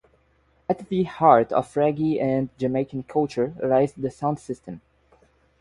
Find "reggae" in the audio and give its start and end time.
1.75-2.19